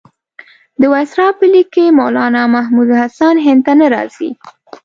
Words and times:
د 0.79 0.81
وایسرا 0.93 1.27
په 1.37 1.45
لیک 1.53 1.67
کې 1.75 1.95
مولنا 1.97 2.43
محمودالحسن 2.55 3.35
هند 3.45 3.61
ته 3.65 3.73
نه 3.79 3.87
راځي. 3.93 4.29